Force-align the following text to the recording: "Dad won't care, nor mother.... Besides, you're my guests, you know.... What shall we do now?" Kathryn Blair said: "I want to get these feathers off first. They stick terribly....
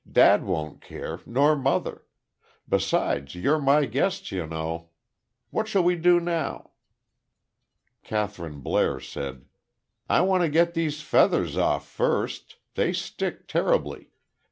"Dad 0.11 0.45
won't 0.45 0.81
care, 0.81 1.19
nor 1.27 1.55
mother.... 1.55 2.07
Besides, 2.67 3.35
you're 3.35 3.61
my 3.61 3.85
guests, 3.85 4.31
you 4.31 4.47
know.... 4.47 4.89
What 5.51 5.67
shall 5.67 5.83
we 5.83 5.95
do 5.95 6.19
now?" 6.19 6.71
Kathryn 8.03 8.61
Blair 8.61 8.99
said: 8.99 9.45
"I 10.09 10.21
want 10.21 10.41
to 10.41 10.49
get 10.49 10.73
these 10.73 11.03
feathers 11.03 11.55
off 11.55 11.87
first. 11.87 12.55
They 12.73 12.93
stick 12.93 13.47
terribly.... 13.47 14.09